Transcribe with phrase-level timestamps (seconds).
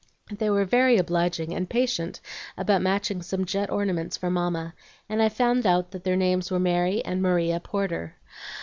[0.31, 2.21] They were very obliging and patient
[2.57, 4.73] about matching some jet ornaments for Mamma,
[5.07, 8.15] and I found out that their names were Mary and Maria Porter.